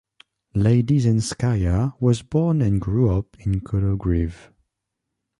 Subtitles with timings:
[0.55, 4.49] Ladyzhenskaya was born and grew up in Kologriv.